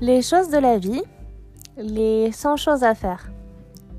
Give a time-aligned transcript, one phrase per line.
[0.00, 1.02] Les choses de la vie,
[1.76, 3.30] les 100 choses à faire.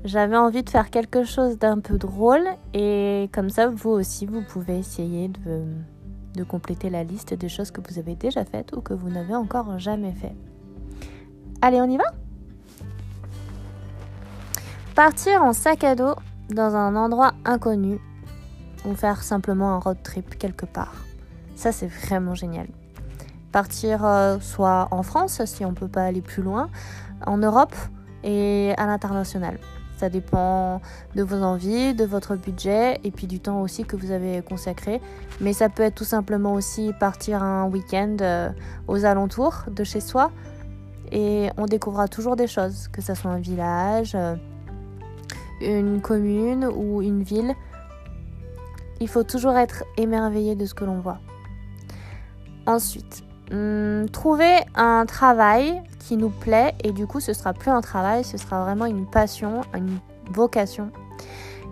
[0.04, 2.42] J'avais envie de faire quelque chose d'un peu drôle
[2.74, 7.80] et comme ça, vous aussi, vous pouvez essayer de, compléter la liste des choses que
[7.80, 10.34] vous avez déjà faites ou que vous n'avez encore jamais fait.
[11.60, 12.06] Allez, on y va?
[14.96, 16.16] Partir en sac à dos
[16.50, 18.00] dans un endroit inconnu
[18.84, 21.04] ou faire simplement un road trip quelque part.
[21.54, 22.66] Ça, c'est vraiment génial.
[23.52, 26.70] Partir euh, soit en France, si on ne peut pas aller plus loin,
[27.26, 27.74] en Europe
[28.24, 29.58] et à l'international.
[29.98, 30.80] Ça dépend
[31.14, 35.00] de vos envies, de votre budget et puis du temps aussi que vous avez consacré.
[35.40, 38.50] Mais ça peut être tout simplement aussi partir un week-end euh,
[38.88, 40.32] aux alentours de chez soi
[41.12, 44.34] et on découvrira toujours des choses, que ce soit un village, euh,
[45.60, 47.54] une commune ou une ville.
[49.00, 51.20] Il faut toujours être émerveillé de ce que l'on voit.
[52.66, 57.80] Ensuite, hum, trouver un travail qui nous plaît et du coup ce sera plus un
[57.80, 59.98] travail, ce sera vraiment une passion, une
[60.30, 60.90] vocation.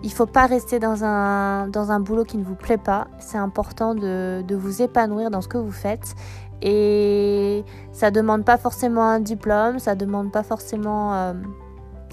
[0.03, 3.07] Il faut pas rester dans un, dans un boulot qui ne vous plaît pas.
[3.19, 6.15] C'est important de, de, vous épanouir dans ce que vous faites.
[6.63, 11.33] Et ça demande pas forcément un diplôme, ça demande pas forcément euh,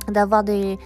[0.09, 0.78] d'avoir des,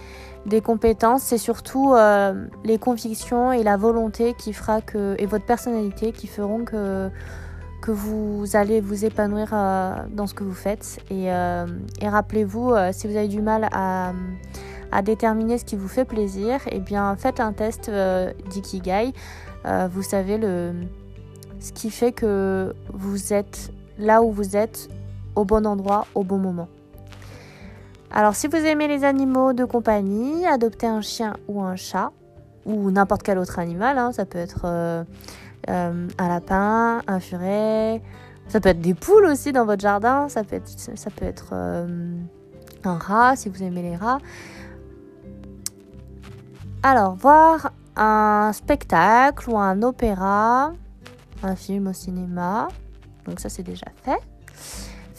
[0.45, 1.23] des, compétences.
[1.23, 6.27] C'est surtout euh, les convictions et la volonté qui fera que, et votre personnalité qui
[6.27, 7.09] feront que
[7.83, 11.01] que vous allez vous épanouir euh, dans ce que vous faites.
[11.11, 11.65] Et, euh,
[12.01, 14.13] rappelez-vous, euh, si vous avez du mal à,
[15.03, 17.89] déterminer ce qui vous fait plaisir, eh bien faites un test
[18.51, 19.11] d'Ikigai.
[19.89, 20.73] vous savez le,
[21.59, 24.89] ce qui fait que vous êtes là où vous êtes,
[25.35, 26.67] au bon endroit, au bon moment.
[28.11, 32.11] Alors si vous aimez les animaux de compagnie, adoptez un chien ou un chat,
[32.65, 34.11] ou n'importe quel autre animal, hein.
[34.11, 35.05] ça peut être
[35.67, 38.01] un lapin, un furet.
[38.47, 40.29] Ça peut être des poules aussi dans votre jardin.
[40.29, 42.17] Ça peut être, ça peut être euh,
[42.83, 44.19] un rat si vous aimez les rats.
[46.83, 50.73] Alors, voir un spectacle ou un opéra,
[51.43, 52.67] un film au cinéma.
[53.25, 54.19] Donc ça c'est déjà fait.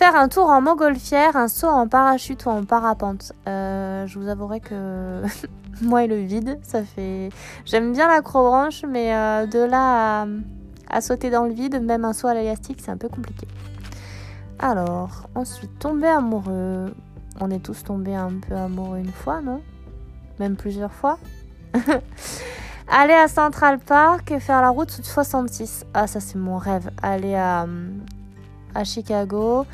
[0.05, 3.33] Faire un tour en montgolfière, un saut en parachute ou en parapente.
[3.49, 5.23] Euh, je vous avouerai que
[5.81, 7.31] moi et le vide, ça fait.
[7.65, 10.27] J'aime bien l'acrobranche, mais euh, de là
[10.91, 13.49] à, sauter dans le vide, même un saut à l'élastique, c'est un peu compliqué.
[14.59, 16.95] Alors, ensuite, tomber amoureux.
[17.41, 19.63] On est tous tombés un peu amoureux une fois, non?
[20.39, 21.19] Même plusieurs fois?
[22.89, 25.87] Aller à Central Park et faire la route 66.
[25.95, 26.91] Ah, ça, c'est mon rêve.
[27.03, 27.67] Aller à,
[28.75, 29.67] à Chicago,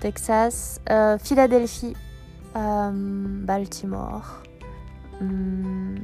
[0.00, 1.94] Texas, euh, Philadelphie,
[2.56, 4.42] euh, Baltimore.
[5.20, 5.96] Hmm,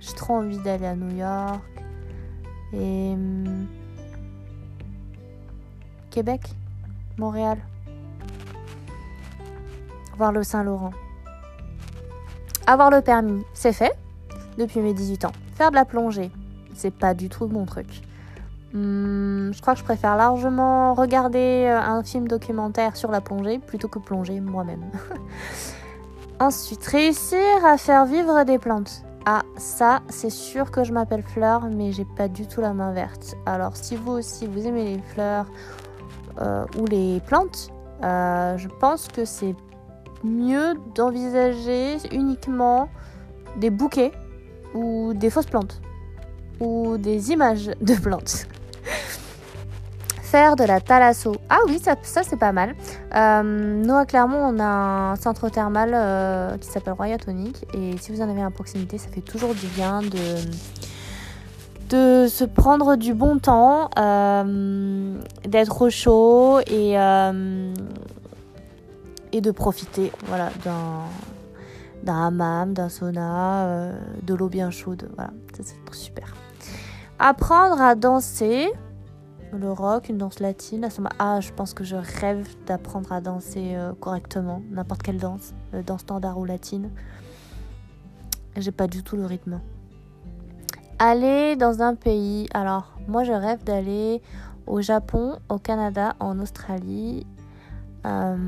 [0.00, 1.60] j'ai trop envie d'aller à New York.
[2.72, 3.14] Et.
[3.14, 3.66] Hmm,
[6.10, 6.40] Québec
[7.16, 7.58] Montréal
[10.16, 10.90] Voir le Saint-Laurent.
[12.66, 13.92] Avoir le permis, c'est fait
[14.58, 15.32] depuis mes 18 ans.
[15.54, 16.32] Faire de la plongée,
[16.74, 17.86] c'est pas du tout mon truc.
[18.74, 23.58] Hmm, je crois que je préfère largement regarder euh, un film documentaire sur la plongée
[23.58, 24.90] plutôt que plonger moi-même.
[26.40, 29.02] Ensuite, réussir à faire vivre des plantes.
[29.24, 32.92] Ah, ça, c'est sûr que je m'appelle Fleur, mais j'ai pas du tout la main
[32.92, 33.36] verte.
[33.46, 35.46] Alors, si vous aussi vous aimez les fleurs
[36.40, 37.70] euh, ou les plantes,
[38.04, 39.56] euh, je pense que c'est
[40.22, 42.88] mieux d'envisager uniquement
[43.56, 44.12] des bouquets
[44.74, 45.80] ou des fausses plantes
[46.60, 48.46] ou des images de plantes
[50.28, 51.36] faire de la thalasso.
[51.48, 52.74] Ah oui, ça, c'est pas mal.
[53.14, 57.64] Euh, nous à Clermont, on a un centre thermal euh, qui s'appelle Roya Tonic.
[57.72, 60.18] Et si vous en avez à proximité, ça fait toujours du bien de,
[61.88, 66.92] de se prendre du bon temps, euh, d'être au chaud et,
[69.32, 71.06] et de profiter voilà, d'un
[72.04, 75.08] d'un hammam, d'un sauna, de l'eau bien chaude.
[75.16, 76.32] Voilà, ça c'est super.
[77.18, 78.68] Apprendre à danser
[79.52, 80.88] le rock, une danse latine.
[81.18, 85.82] Ah, je pense que je rêve d'apprendre à danser euh, correctement, n'importe quelle danse, euh,
[85.82, 86.90] danse standard ou latine.
[88.56, 89.60] J'ai pas du tout le rythme.
[90.98, 92.48] Aller dans un pays.
[92.52, 94.20] Alors, moi, je rêve d'aller
[94.66, 97.24] au Japon, au Canada, en Australie,
[98.06, 98.46] euh,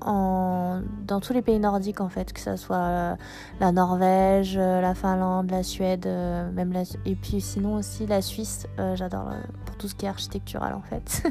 [0.00, 3.16] dans tous les pays nordiques en fait, que ce soit
[3.60, 6.82] la Norvège, la Finlande, la Suède, même la...
[7.04, 9.32] et puis sinon aussi la Suisse, j'adore
[9.78, 11.22] tout ce qui est architectural en fait.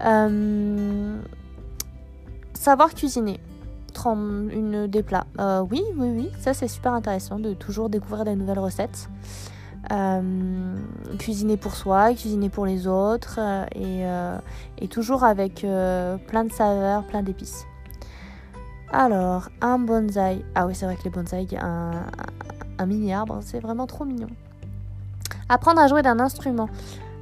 [2.54, 3.40] savoir cuisiner,
[4.06, 5.26] une des plats.
[5.70, 9.08] oui, oui, oui, ça c'est super intéressant de toujours découvrir des nouvelles recettes.
[9.92, 10.76] Euh,
[11.18, 13.38] cuisiner pour soi, cuisiner pour les autres
[13.74, 15.66] et, toujours avec
[16.26, 17.64] plein de saveurs, plein d'épices.
[18.90, 20.44] Alors, un bonsaï.
[20.54, 24.28] Ah oui, c'est vrai que les bonsaïs, un, mini arbre, c'est vraiment trop mignon.
[25.48, 26.68] Apprendre à jouer d'un instrument.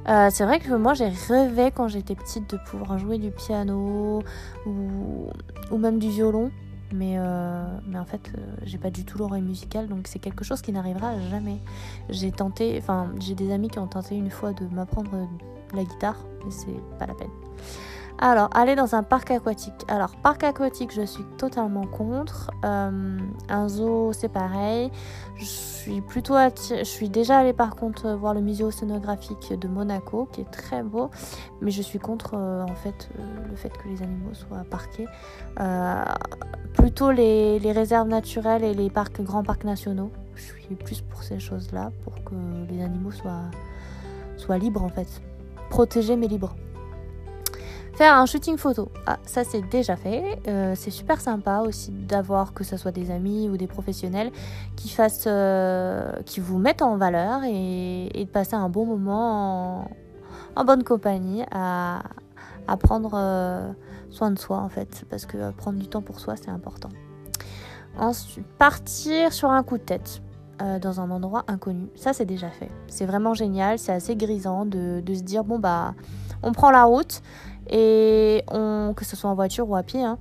[0.07, 4.23] Euh, c'est vrai que moi j'ai rêvé quand j'étais petite de pouvoir jouer du piano
[4.65, 6.51] ou, même du violon.
[6.93, 10.45] Mais, euh, mais en fait, euh, j'ai pas du tout l'oreille musicale, donc c'est quelque
[10.45, 11.59] chose qui n'arrivera jamais.
[12.09, 15.27] J'ai tenté, enfin, j'ai des amis qui ont tenté une fois de m'apprendre
[15.75, 16.15] la guitare,
[16.45, 17.27] mais c'est pas la peine.
[18.19, 19.85] Alors, aller dans un parc aquatique.
[19.87, 22.49] Alors, parc aquatique, je suis totalement contre.
[22.65, 24.89] Euh, un zoo, c'est pareil.
[25.35, 30.27] Je suis plutôt Je suis déjà allée par contre voir le musée océanographique de Monaco,
[30.31, 31.11] qui est très beau.
[31.61, 35.05] Mais je suis contre euh, en fait euh, le fait que les animaux soient parqués.
[36.73, 40.11] plutôt les, les, réserves naturelles et les parcs, grands parcs nationaux.
[40.33, 42.35] Je suis plus pour ces choses-là, pour que
[42.67, 43.51] les animaux soient,
[44.37, 45.21] soient libres en fait.
[45.69, 46.55] Protégés mais libres.
[47.97, 50.39] Faire un shooting photo, ah, ça c'est déjà fait.
[50.47, 54.31] Euh, c'est super sympa aussi d'avoir que ce soit des amis ou des professionnels
[54.75, 59.89] qui fassent, euh, qui vous mettent en valeur et, de passer un bon moment
[60.55, 62.03] en, bonne compagnie à,
[62.81, 63.71] prendre euh,
[64.11, 66.89] soin de soi en fait, parce que prendre du temps pour soi c'est important.
[67.97, 70.21] Ensuite, partir sur un coup de tête.
[70.81, 71.87] dans un endroit inconnu.
[71.95, 72.69] Ça, c'est déjà fait.
[72.87, 75.93] C'est vraiment génial, c'est assez grisant de, de, se dire bon, bah,
[76.47, 77.21] on prend la route
[77.69, 80.17] et que ce soit en voiture ou à pied, hein,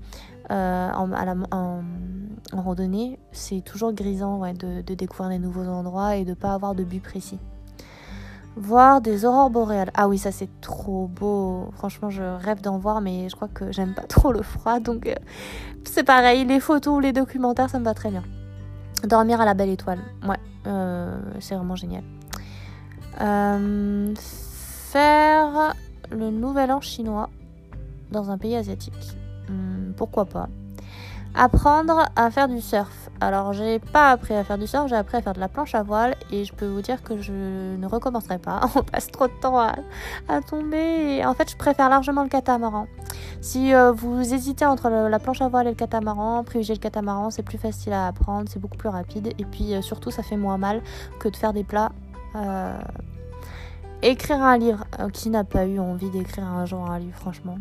[0.51, 1.11] euh, en,
[1.51, 1.83] en,
[2.53, 6.85] randonnée, c'est toujours grisant de, découvrir des nouveaux endroits et de ne pas avoir de
[6.85, 7.39] but précis.
[8.57, 9.91] Voir des aurores boréales.
[9.95, 11.69] Ah oui, ça c'est trop beau.
[11.75, 14.81] Franchement, je rêve d'en voir, mais je crois que j'aime pas trop le froid.
[14.81, 15.15] Donc euh,
[15.85, 18.23] c'est pareil, les photos ou les documentaires, ça me va très bien.
[19.05, 19.99] Dormir à la belle étoile.
[20.27, 22.03] Ouais, euh, c'est vraiment génial.
[24.93, 25.75] faire
[26.11, 27.29] le nouvel an chinois
[28.11, 29.17] dans un pays asiatique.
[29.49, 30.49] Hmm, pourquoi pas
[31.39, 33.11] Apprendre à faire du surf.
[33.21, 35.75] Alors, j'ai pas appris à faire du surf, j'ai appris à faire de la planche
[35.75, 38.63] à voile et je peux vous dire que je ne recommencerai pas.
[38.75, 39.75] On passe trop de temps à,
[40.49, 42.87] tomber en fait, je préfère largement le catamaran.
[43.43, 47.29] Si euh, vous hésitez entre la planche à voile et le catamaran, privilégiez le catamaran,
[47.29, 50.39] c'est plus facile à apprendre, c'est beaucoup plus rapide et puis euh, surtout, ça fait
[50.39, 50.81] moins mal
[51.21, 51.93] que de faire des plats.
[52.35, 52.79] Euh,
[54.03, 54.85] écrire un livre.
[55.13, 57.57] qui n'a pas eu envie d'écrire un jour un livre, franchement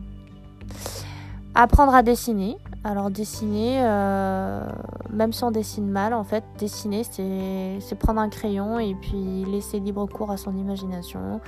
[1.58, 2.58] Apprendre à dessiner.
[2.84, 4.68] Alors dessiner, euh,
[5.10, 9.80] même si on dessine mal, en fait, dessiner, c'est prendre un crayon et puis laisser
[9.80, 11.40] libre cours à son imagination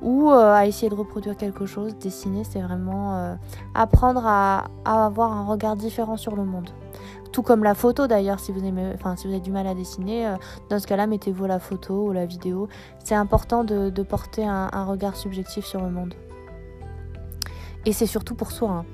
[0.00, 1.94] ou euh, à essayer de reproduire quelque chose.
[1.98, 3.34] Dessiner, c'est vraiment euh,
[3.74, 6.70] apprendre à, avoir un regard différent sur le monde.
[7.42, 10.34] Comme la photo d'ailleurs, si vous aimez, enfin si vous avez du mal à dessiner,
[10.68, 12.68] dans ce cas-là, mettez-vous la photo ou la vidéo.
[13.04, 16.14] C'est important de, porter un regard subjectif sur le monde.
[17.86, 18.70] Et c'est surtout pour soi.
[18.70, 18.84] Hein.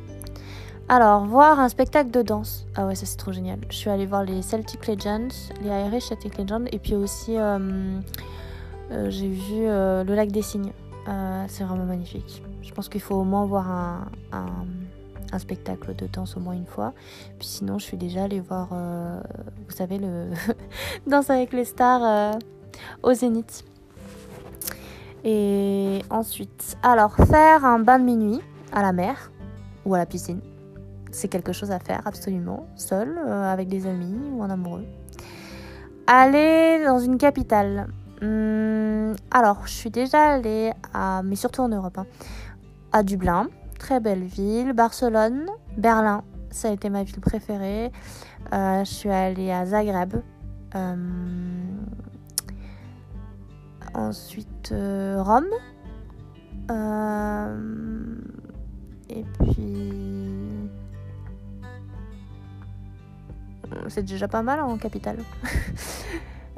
[0.88, 2.66] Alors, voir un spectacle de danse.
[2.76, 3.58] Ah ouais, ça c'est trop génial.
[3.70, 5.28] Je suis allée voir les Celtic Legends,
[5.60, 7.98] les Irish Celtic Legends, et puis aussi euh,
[8.92, 10.72] euh, j'ai vu euh, le lac des cygnes.
[11.48, 12.42] c'est vraiment magnifique.
[12.62, 13.68] Je pense qu'il faut au moins voir
[14.32, 14.66] un,
[15.38, 16.92] spectacle de danse au moins une fois.
[17.38, 20.30] Puis sinon, je suis déjà allée voir, vous savez, le
[21.06, 22.38] Danse avec les stars
[23.02, 23.64] au Zénith.
[25.28, 28.40] Et ensuite, alors faire un bain de minuit
[28.72, 29.32] à la mer
[29.84, 30.40] ou à la piscine.
[31.10, 34.84] C'est quelque chose à faire absolument, seul, euh, avec des amis ou en amoureux.
[36.06, 37.88] Aller dans une capitale.
[38.22, 42.06] Hmm, alors, je suis déjà allée à, mais surtout en Europe, hein,
[42.92, 47.92] à Dublin, très belle ville, Barcelone, Berlin, ça a été ma ville préférée.
[48.52, 50.14] Euh, je suis allée à Zagreb.
[50.74, 50.96] Euh,
[53.94, 55.46] ensuite, Rome.
[59.08, 59.86] Et puis...
[63.88, 65.18] C'est déjà pas mal en capitale.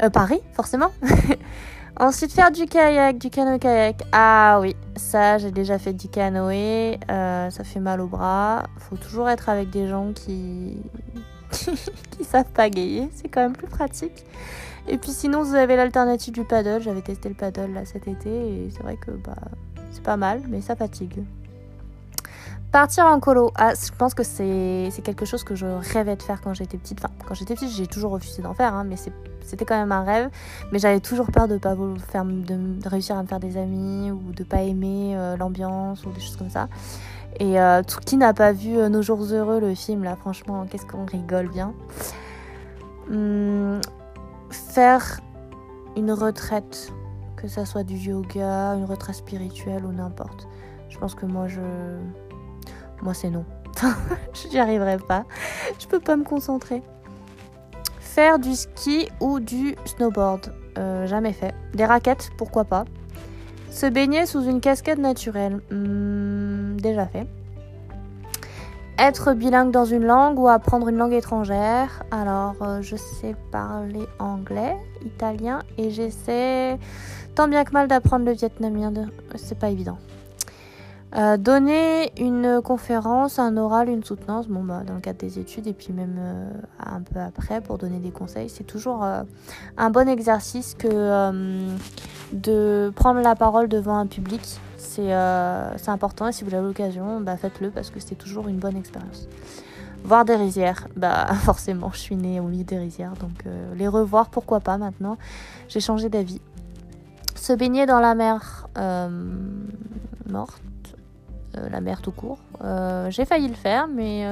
[0.01, 0.93] Euh, Paris, forcément.
[1.99, 4.05] Ensuite, faire du kayak, du canoë-kayak.
[4.13, 6.99] Ah oui, ça, j'ai déjà fait du canoë.
[7.11, 8.65] Euh, ça fait mal au bras.
[8.79, 10.77] Faut toujours être avec des gens qui,
[12.11, 13.09] qui savent pagayer.
[13.15, 14.25] C'est quand même plus pratique.
[14.87, 16.83] Et puis sinon, vous avez l'alternative du paddle.
[16.83, 19.37] J'avais testé le paddle là cet été et c'est vrai que bah,
[19.91, 21.25] c'est pas mal, mais ça fatigue.
[22.79, 26.41] Partir en colo, ah, je pense que c'est quelque chose que je rêvais de faire
[26.41, 27.01] quand j'étais petite.
[27.01, 30.05] Enfin, quand j'étais petite, j'ai toujours refusé d'en faire, hein, mais c'était quand même un
[30.05, 30.31] rêve.
[30.71, 31.75] Mais j'avais toujours peur de pas
[32.13, 36.13] faire, de, réussir à me faire des amis ou de pas aimer euh, l'ambiance ou
[36.13, 36.69] des choses comme ça.
[37.41, 40.87] Et euh, qui n'a pas vu euh, Nos jours heureux, le film, là, franchement, qu'est-ce
[40.87, 41.75] qu'on rigole bien.
[43.11, 43.81] Hum,
[44.51, 45.19] faire
[45.97, 46.93] une retraite
[47.35, 50.47] Que ça soit du yoga, une retraite spirituelle ou n'importe.
[50.91, 51.59] Je pense que moi, je.
[53.03, 53.45] Moi, c'est non.
[54.35, 55.25] je n'y arriverai pas.
[55.79, 56.83] Je peux pas me concentrer.
[58.01, 60.53] Faire du ski ou du snowboard.
[60.79, 61.55] Euh, jamais fait.
[61.75, 62.85] Des raquettes, pourquoi pas.
[63.71, 65.61] Se baigner sous une cascade naturelle.
[65.71, 67.27] Hmm, déjà fait.
[68.99, 72.03] Être bilingue dans une langue ou apprendre une langue étrangère.
[72.11, 76.77] Alors, euh, je sais parler anglais, italien et j'essaie
[77.37, 78.93] tant bien que mal d'apprendre le vietnamien.
[79.37, 79.99] C'est pas évident.
[81.17, 85.67] Euh, donner une conférence, un oral, une soutenance, bon bah dans le cadre des études
[85.67, 86.51] et puis même euh,
[86.85, 91.75] un peu après pour donner des conseils, c'est toujours un bon exercice que
[92.33, 94.61] de prendre la parole devant un public
[94.99, 98.59] euh, c'est important et si vous avez l'occasion, bah, faites-le parce que c'est toujours une
[98.59, 99.29] bonne expérience.
[100.05, 103.89] Voir des rizières, bah forcément, je suis née au milieu des rizières, donc euh, les
[103.89, 105.19] revoir, pourquoi pas maintenant.
[105.69, 106.41] J'ai changé d'avis.
[107.35, 109.09] Se baigner dans la mer euh,
[110.29, 110.63] morte,
[111.55, 112.39] la mer tout court.
[113.11, 114.27] J'ai failli le faire, mais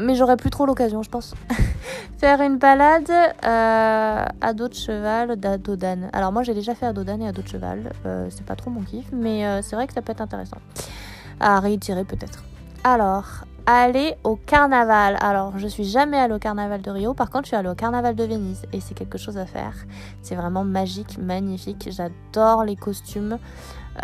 [0.00, 1.34] mais j'aurais plus trop l'occasion, je pense.
[2.18, 6.10] Faire une balade euh, à dos de cheval d'Adodan.
[6.12, 7.92] Alors moi j'ai déjà fait à Dodan et à dos de cheval.
[8.04, 10.58] Euh, c'est pas trop mon kiff, mais euh, c'est vrai que ça peut être intéressant.
[11.40, 12.44] À réitérer peut-être.
[12.84, 15.18] Alors, aller au carnaval.
[15.20, 17.12] Alors, je suis jamais allée au carnaval de Rio.
[17.12, 19.74] Par contre, je suis allée au carnaval de Venise et c'est quelque chose à faire.
[20.22, 21.90] C'est vraiment magique, magnifique.
[21.90, 23.38] J'adore les costumes.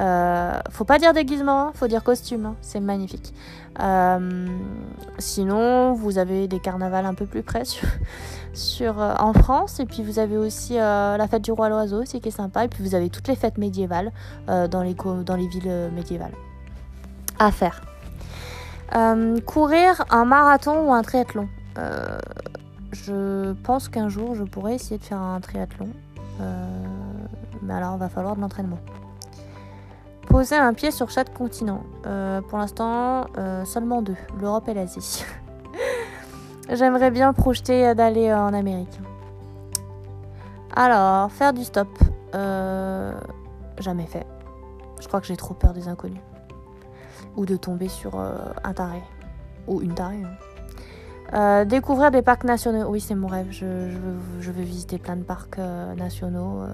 [0.00, 2.56] Euh, faut pas dire déguisement, hein, faut dire costume, hein.
[2.60, 3.32] c'est magnifique.
[3.80, 4.48] Euh,
[5.18, 7.62] sinon, vous avez des carnavals un peu plus près
[8.80, 12.28] euh, en France, et puis vous avez aussi la fête du roi l'oiseau aussi qui
[12.28, 14.10] est sympa, et puis vous avez toutes les fêtes médiévales
[14.48, 16.34] dans, les dans les villes médiévales
[17.38, 17.93] à faire.
[19.46, 21.48] Courir un marathon ou un triathlon.
[22.92, 25.88] je pense qu'un jour je pourrais essayer de faire un triathlon,
[27.62, 28.78] mais alors il va falloir de l'entraînement.
[30.28, 31.84] Poser un pied sur chaque continent.
[32.06, 35.24] Euh, pour l'instant, euh, seulement deux, l'Europe et l'Asie.
[36.72, 39.00] J'aimerais bien projeter d'aller en Amérique.
[40.74, 41.88] Alors, faire du stop.
[42.34, 43.12] Euh,
[43.78, 44.26] jamais fait.
[45.00, 46.20] Je crois que j'ai trop peur des inconnus.
[47.36, 49.02] Ou de tomber sur un taré.
[49.66, 50.22] Ou une tarée.
[51.32, 51.64] Hein.
[51.64, 52.88] découvrir des parcs nationaux.
[52.88, 53.48] Oui, c'est mon rêve.
[53.50, 55.58] Je, veux, visiter plein de parcs
[55.96, 56.64] nationaux.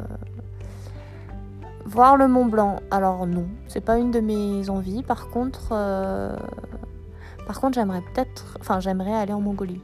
[1.90, 5.02] Voir le Mont Blanc, alors non, c'est pas une de mes envies.
[5.02, 6.36] Par contre, euh,
[7.48, 9.80] par contre, j'aimerais peut-être, enfin, j'aimerais aller en Mongolie.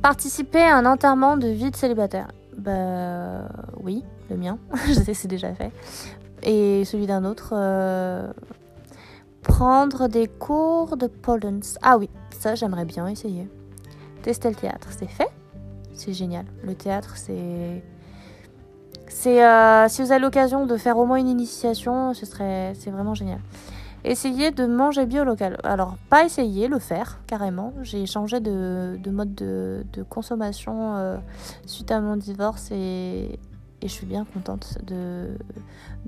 [0.00, 2.28] Participer à un enterrement de vie de célibataire.
[2.56, 3.48] Bah
[3.82, 5.72] oui, le mien, je sais, c'est déjà fait.
[6.44, 7.52] Et celui d'un autre.
[9.48, 11.40] Prendre des cours de pole
[11.82, 13.48] Ah oui, ça j'aimerais bien essayer.
[14.22, 15.28] Tester le théâtre, c'est fait.
[15.94, 16.44] C'est génial.
[16.62, 17.82] Le théâtre, c'est
[19.08, 22.90] c'est euh, si vous avez l'occasion de faire au moins une initiation, ce serait c'est
[22.90, 23.40] vraiment génial.
[24.04, 25.58] Essayez de manger bio local.
[25.64, 27.72] Alors, pas essayer, le faire carrément.
[27.82, 31.16] J'ai changé de, mode de, consommation euh,
[31.66, 33.40] suite à mon divorce et,
[33.82, 35.36] je suis bien contente de,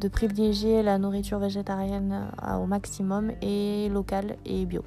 [0.08, 4.82] privilégier la nourriture végétarienne euh, au maximum et locale et bio.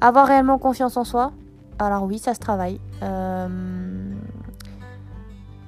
[0.00, 1.32] Avoir réellement confiance en soi.
[1.78, 2.80] Alors oui, ça se travaille.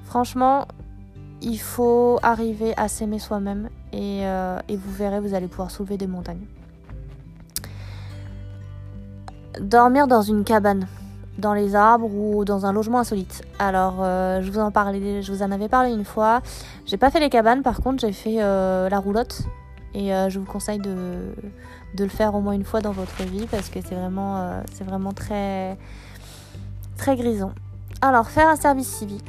[0.05, 0.67] franchement,
[1.43, 6.07] il faut arriver à s'aimer soi-même euh, et, vous verrez, vous allez pouvoir soulever des
[6.07, 6.47] montagnes.
[9.61, 10.87] Dormir dans une cabane,
[11.39, 13.43] dans les arbres ou dans un logement insolite.
[13.59, 16.43] Alors, euh, je vous en parlais, je vous en avais parlé une fois.
[16.87, 19.43] J'ai pas fait les cabanes, par contre, j'ai fait euh, la roulotte
[19.95, 21.35] et je vous conseille de,
[21.95, 24.85] de, le faire au moins une fois dans votre vie parce que c'est vraiment, c'est
[24.85, 25.77] vraiment très,
[26.97, 27.53] très grisant.
[28.01, 29.27] Alors, faire un service civique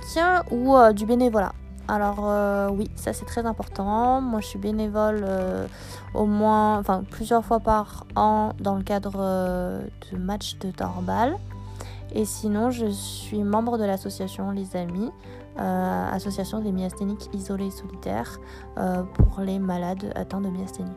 [0.51, 1.51] ou du bénévolat.
[1.87, 4.21] Alors euh, oui, ça c'est très important.
[4.21, 5.67] Moi je suis bénévole euh,
[6.13, 9.81] au moins, enfin plusieurs fois par an dans le cadre euh,
[10.11, 11.35] de matchs de torbal.
[12.13, 15.11] Et sinon je suis membre de l'association Les Amis,
[15.57, 18.39] association des myasthéniques isolés et solitaires
[19.15, 20.95] pour les malades atteints de myasthénie.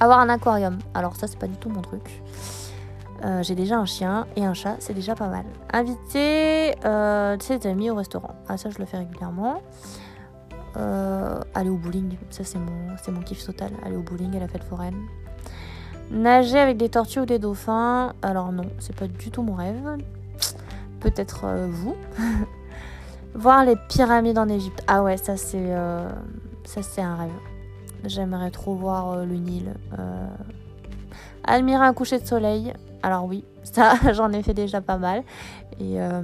[0.00, 2.22] Avoir un aquarium, alors ça c'est pas du tout mon truc.
[3.24, 5.44] Euh, j'ai déjà un chien et un chat, c'est déjà pas mal.
[5.72, 8.34] Inviter euh, ses amis au restaurant.
[8.48, 9.62] Ah, ça, je le fais régulièrement.
[10.76, 13.70] Euh, aller au bowling, ça, c'est mon, c'est mon kiff total.
[13.84, 14.96] Aller au bowling à la fête foraine.
[16.10, 18.12] Nager avec des tortues ou des dauphins.
[18.22, 19.96] Alors, non, c'est pas du tout mon rêve.
[21.00, 21.96] Peut-être vous.
[23.34, 24.82] Voir les pyramides en Égypte.
[24.86, 25.74] Ah, ouais, ça, c'est,
[26.64, 27.30] c'est un rêve.
[28.04, 29.72] J'aimerais trop voir le Nil.
[31.44, 32.72] Admirer un coucher de soleil.
[33.02, 35.22] Alors oui, ça j'en ai fait déjà pas mal.
[35.80, 36.22] Et euh,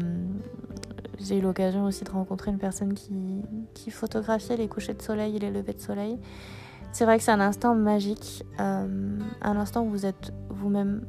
[1.19, 3.43] j'ai eu l'occasion aussi de rencontrer une personne qui,
[3.75, 6.19] qui photographiait les couchers de soleil et les levées de soleil.
[6.99, 11.07] C'est vrai que c'est un instant magique, euh, un instant où vous êtes vous-même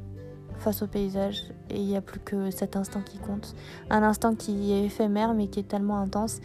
[0.60, 3.56] face au paysage et il n'y a plus que cet instant qui compte.
[3.90, 6.38] Un instant qui est éphémère mais qui est tellement intense.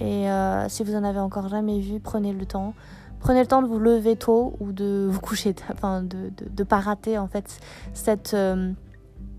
[0.00, 2.74] Et euh, si vous en avez encore jamais vu, prenez le temps.
[3.20, 6.80] Prenez le temps de vous lever tôt ou de vous coucher, enfin de ne pas
[6.80, 7.58] rater en fait
[7.94, 8.70] cette, euh,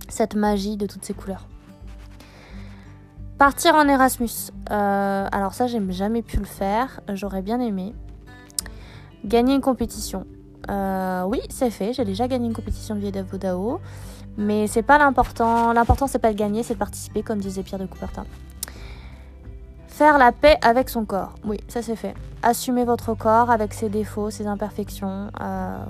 [0.10, 1.48] cette magie de toutes ces couleurs.
[3.38, 4.50] Partir en Erasmus.
[4.72, 7.00] Alors ça, j'ai jamais pu le faire.
[7.13, 7.94] J'aurais bien aimé.
[9.25, 10.25] Gagner une compétition.
[10.70, 11.94] oui, c'est fait.
[11.94, 13.80] J'ai déjà gagné une compétition de Vieda Vodao.
[14.38, 15.74] Mais c'est pas l'important.
[15.74, 18.25] L'important, c'est pas de gagner, c'est de participer, comme disait Pierre de Coubertin.
[19.88, 21.36] Faire la paix avec son corps.
[21.44, 22.16] Oui, ça c'est fait.
[22.42, 25.30] Assumer votre corps avec ses défauts, ses imperfections.
[25.42, 25.84] Euh,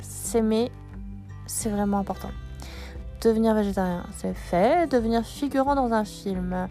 [0.00, 0.70] S'aimer,
[1.46, 2.30] c'est vraiment important.
[3.20, 4.90] Devenir végétarien, c'est fait.
[4.90, 6.68] Devenir figurant dans un film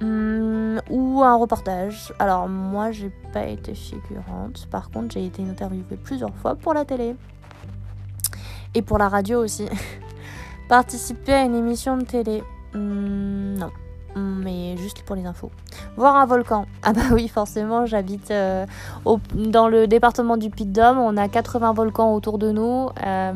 [0.00, 2.12] hmm, ou un reportage.
[2.18, 4.66] Alors moi, j'ai pas été figurante.
[4.70, 7.16] Par contre, j'ai été interviewée plusieurs fois pour la télé.
[8.74, 9.66] Et pour la radio aussi.
[10.68, 12.42] Participer à une émission de télé.
[12.74, 13.70] Hmm, non.
[14.16, 15.50] Mais juste pour les infos.
[15.96, 16.66] Voir un volcan.
[16.82, 18.64] Ah bah oui, forcément, j'habite euh,
[19.34, 20.98] dans le département du Puy-de-Dôme.
[20.98, 22.88] On a 80 volcans autour de nous.
[22.96, 23.32] Il euh,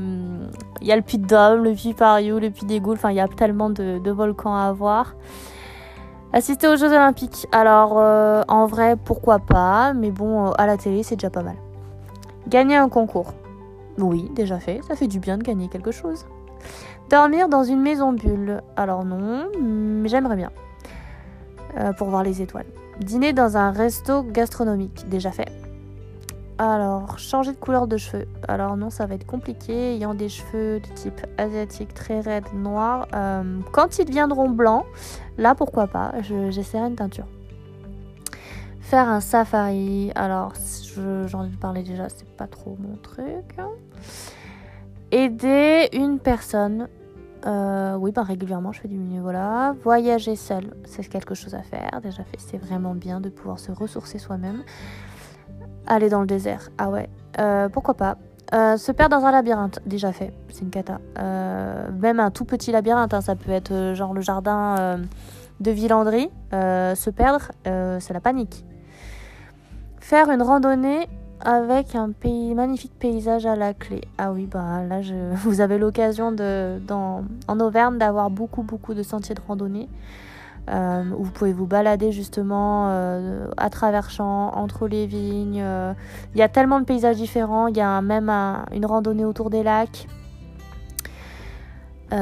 [0.83, 2.97] y a le Puy-de-Dôme, le Puy-Pariou, le Puy-des-Goules.
[2.97, 5.15] Enfin, il y a tellement de, volcans à voir.
[6.33, 7.47] Assister aux Jeux Olympiques.
[7.53, 9.95] Alors, euh, en vrai, pourquoi pas.
[9.95, 11.57] Mais bon, à la télé, c'est déjà pas mal.
[12.49, 13.33] Gagner un concours.
[13.99, 14.81] Oui, déjà fait.
[14.87, 16.27] Ça fait du bien de gagner quelque chose.
[17.11, 18.61] Dormir dans une maison bulle.
[18.77, 20.51] Alors non, mais j'aimerais bien.
[21.79, 22.67] Euh, pour voir les étoiles.
[23.01, 25.09] Dîner dans un resto gastronomique.
[25.09, 25.49] Déjà fait.
[26.59, 28.27] Alors, changer de couleur de cheveux.
[28.49, 29.95] Alors non, ça va être compliqué.
[29.95, 33.07] Ayant des cheveux de type asiatique très raides, noirs.
[33.15, 34.85] Euh, quand ils deviendront blancs,
[35.37, 36.13] là pourquoi pas,
[36.51, 37.27] j'essaierai une teinture.
[38.81, 40.11] Faire un safari.
[40.17, 40.55] Alors,
[41.27, 43.57] j'en ai parlé déjà, c'est pas trop mon truc.
[45.13, 46.89] Aider une personne
[47.47, 49.75] euh, oui, ben, régulièrement, je fais du bénévolat.
[49.83, 52.01] Voyager seul, c'est quelque chose à faire.
[52.03, 54.65] Déjà fait, c'est vraiment bien de pouvoir se ressourcer soi-même.
[55.89, 57.09] Aller dans le désert, ah ouais,
[57.41, 58.17] euh, pourquoi pas.
[58.55, 61.01] Euh, se perdre dans un labyrinthe, déjà fait, c'est une cata.
[61.17, 65.01] même un tout petit labyrinthe, hein, ça peut être genre le jardin
[65.61, 66.31] de Villandry.
[66.53, 68.65] se perdre, c'est la panique.
[69.99, 71.09] Faire une randonnée
[71.41, 74.01] avec un pays, magnifique paysage à la clé.
[74.19, 79.35] Ah oui, bah là, je, vous avez l'occasion en Auvergne d'avoir beaucoup, beaucoup de sentiers
[79.35, 79.89] de randonnée.
[80.69, 85.63] Euh, où vous pouvez vous balader justement euh, à travers champs, entre les vignes.
[85.63, 85.95] Euh.
[86.35, 87.69] Il y a tellement de paysages différents.
[87.69, 88.29] Il y a même
[88.73, 90.07] une randonnée autour des lacs.
[92.13, 92.17] et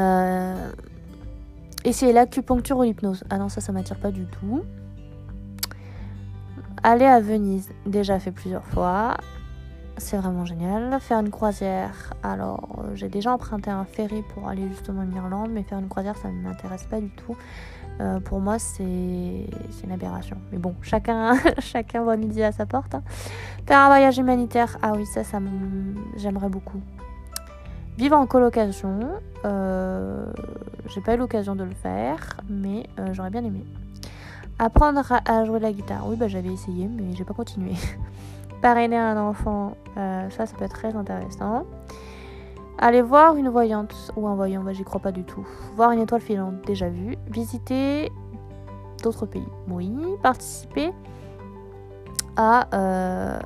[1.93, 3.25] c'est l'acupuncture ou l'hypnose.
[3.31, 4.63] Ah non, ça, ça m'attire pas du tout.
[6.83, 9.17] Aller à Venise, déjà fait plusieurs fois.
[9.97, 11.01] C'est vraiment génial.
[11.01, 15.63] Faire une croisière, alors j'ai déjà emprunté un ferry pour aller justement en Irlande, mais
[15.63, 17.37] faire une croisière ça ne m'intéresse pas du tout.
[18.01, 20.37] Euh, pour moi c'est une aberration.
[20.53, 22.95] Mais bon, chacun, chacun voit midi à sa porte.
[22.95, 23.03] Hein.
[23.67, 25.39] Faire un voyage humanitaire, ah oui ça, ça
[26.17, 26.81] j'aimerais beaucoup.
[27.97, 29.01] Vivre en colocation,
[29.47, 30.27] euh,
[30.95, 33.65] j'ai pas eu l'occasion de le faire, mais euh, j'aurais bien aimé.
[34.59, 36.07] Apprendre à jouer la guitare.
[36.07, 37.73] Oui, bah j'avais essayé, mais j'ai pas continué.
[38.63, 41.67] Parrainer un enfant, ça, ça peut être très intéressant.
[42.79, 45.47] Aller voir une voyante ou un voyant, bah j'y crois pas du tout.
[45.75, 47.17] Voir une étoile filante, déjà vu.
[47.29, 48.13] Visiter
[49.03, 49.91] d'autres pays, oui.
[50.23, 50.93] Participer
[52.37, 53.39] à euh,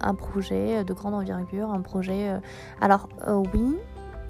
[0.00, 2.30] un projet de grande envergure, un projet.
[2.30, 2.38] Euh,
[2.80, 3.08] alors,
[3.54, 3.76] oui.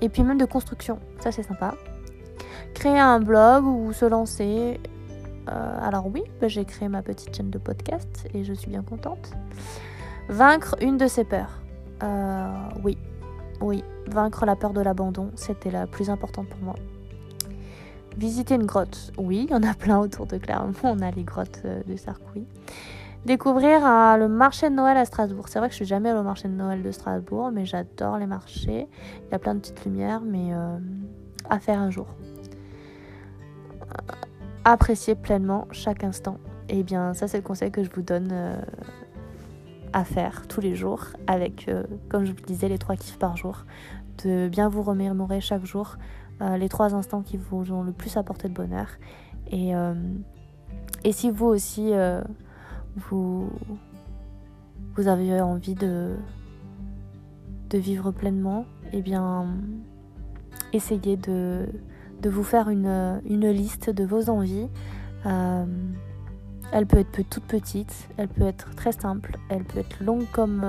[0.00, 1.74] Et puis même de construction, ça c'est sympa.
[2.74, 4.80] Créer un blog ou se lancer
[5.48, 8.82] euh, alors oui, bah, j'ai créé ma petite chaîne de podcast et je suis bien
[8.82, 9.32] contente.
[10.28, 11.60] Vaincre une de ses peurs.
[12.02, 12.52] Euh,
[12.84, 12.96] oui,
[13.62, 16.74] oui, vaincre la peur de l'abandon, c'était la plus importante pour moi.
[18.16, 21.24] Visiter une grotte, oui, il y en a plein autour de Clermont, on a les
[21.24, 22.44] grottes euh, de Sarcouy.
[23.24, 23.82] Découvrir
[24.18, 25.46] le marché de Noël à Strasbourg.
[25.48, 28.18] C'est vrai que je suis jamais allée au marché de Noël de Strasbourg, mais j'adore
[28.18, 28.88] les marchés.
[29.28, 30.50] Il y a plein de petites lumières, mais
[31.48, 32.08] à faire un jour
[34.64, 36.38] apprécier pleinement chaque instant.
[36.68, 38.56] Et eh bien ça c'est le conseil que je vous donne euh,
[39.92, 43.36] à faire tous les jours avec, euh, comme je vous disais, les trois kiffs par
[43.36, 43.64] jour.
[44.24, 45.96] De bien vous remémorer chaque jour
[46.40, 48.88] euh, les trois instants qui vous ont le plus apporté de bonheur.
[49.50, 49.72] Et,
[51.04, 51.92] et si vous aussi,
[52.96, 53.50] vous,
[54.94, 56.16] vous avez envie de,
[57.68, 59.46] de vivre pleinement, et eh bien
[60.72, 61.68] essayez de
[62.22, 64.68] de vous faire une, liste de vos envies.
[66.72, 70.66] Elle peut être toute petite, elle peut être très simple, elle peut être longue comme,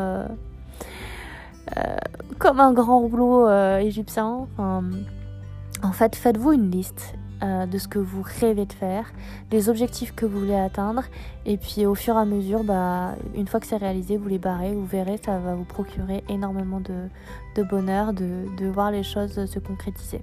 [2.38, 4.48] comme un grand rouleau égyptien.
[4.58, 9.12] en fait, faites-vous une liste euh, de ce que vous rêvez de faire,
[9.50, 11.04] des objectifs que vous voulez atteindre,
[11.46, 14.38] et puis au fur et à mesure, bah, une fois que c'est réalisé, vous les
[14.38, 19.60] barrez, vous verrez, ça va vous procurer énormément de, bonheur de voir les choses se
[19.60, 20.22] concrétiser.